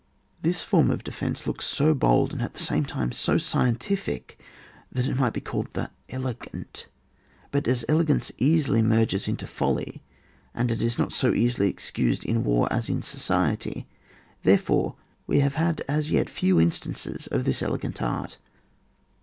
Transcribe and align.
This 0.41 0.63
form 0.63 0.89
of 0.89 1.03
defence 1.03 1.45
looks 1.45 1.63
so 1.67 1.93
bold, 1.93 2.33
and 2.33 2.41
at 2.41 2.55
the 2.55 2.59
same 2.63 2.85
time 2.85 3.11
so 3.11 3.37
scientific, 3.37 4.41
that 4.91 5.05
it 5.05 5.15
might 5.15 5.31
be 5.31 5.41
called 5.41 5.71
the 5.73 5.91
elegant; 6.09 6.87
but 7.51 7.67
as 7.67 7.85
elegance 7.87 8.31
easily 8.39 8.81
merges 8.81 9.27
into 9.27 9.45
folly, 9.45 10.01
and 10.55 10.71
as 10.71 10.81
it 10.81 10.83
is 10.85 10.97
not 10.97 11.11
so 11.11 11.35
easily 11.35 11.69
excused 11.69 12.25
in 12.25 12.43
war 12.43 12.67
as 12.73 12.89
in 12.89 13.03
society, 13.03 13.85
therefore 14.41 14.95
we 15.27 15.39
have 15.41 15.53
had 15.53 15.83
a« 15.87 16.01
yet 16.01 16.31
few 16.31 16.59
instances 16.59 17.27
of 17.27 17.43
this 17.45 17.61
elegant 17.61 18.01
art. 18.01 18.39